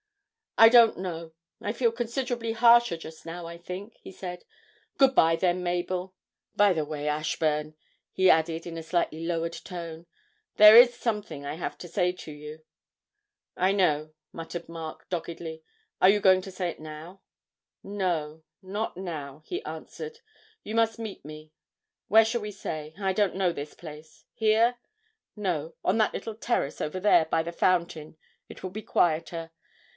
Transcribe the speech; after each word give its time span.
'I 0.57 0.69
don't 0.69 0.97
know. 0.97 1.33
I 1.61 1.71
feel 1.73 1.91
considerably 1.91 2.51
harsher 2.53 2.97
just 2.97 3.25
now, 3.25 3.45
I 3.45 3.57
think,' 3.57 3.97
he 4.01 4.11
said. 4.11 4.43
'Good 4.97 5.15
bye 5.15 5.35
then, 5.35 5.63
Mabel. 5.63 6.15
By 6.55 6.73
the 6.73 6.85
way, 6.85 7.07
Ashburn,' 7.07 7.75
he 8.11 8.29
added 8.29 8.65
in 8.67 8.77
a 8.77 8.83
slightly 8.83 9.25
lowered 9.25 9.53
tone, 9.53 10.07
'there 10.57 10.75
is 10.75 10.95
something 10.95 11.45
I 11.45 11.53
have 11.55 11.77
to 11.79 11.87
say 11.87 12.11
to 12.13 12.31
you.' 12.31 12.63
'I 13.57 13.71
know,' 13.73 14.13
muttered 14.33 14.67
Mark 14.67 15.07
doggedly. 15.09 15.63
'Are 16.01 16.09
you 16.09 16.19
going 16.19 16.41
to 16.41 16.51
say 16.51 16.69
it 16.69 16.79
now?' 16.79 17.21
'No, 17.83 18.43
not 18.61 18.97
now,' 18.97 19.43
he 19.45 19.63
answered; 19.65 20.19
'you 20.63 20.75
must 20.75 20.99
meet 20.99 21.23
me 21.23 21.51
where 22.07 22.25
shall 22.25 22.41
we 22.41 22.51
say? 22.51 22.93
I 22.99 23.13
don't 23.13 23.35
know 23.35 23.51
this 23.51 23.73
place 23.75 24.25
here? 24.33 24.77
No, 25.35 25.75
on 25.85 25.97
that 25.99 26.13
little 26.13 26.35
terrace 26.35 26.81
over 26.81 26.99
there, 26.99 27.25
by 27.25 27.41
the 27.43 27.51
fountain; 27.51 28.17
it 28.49 28.63
will 28.63 28.71
be 28.71 28.81
quieter. 28.83 29.51